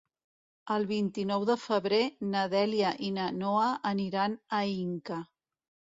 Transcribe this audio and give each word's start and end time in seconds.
El 0.75 0.85
vint-i-nou 0.91 1.43
de 1.49 1.57
febrer 1.65 1.99
na 2.31 2.45
Dèlia 2.55 2.95
i 3.09 3.11
na 3.19 3.29
Noa 3.43 3.69
aniran 3.93 4.37
a 4.63 4.67
Inca. 4.83 5.25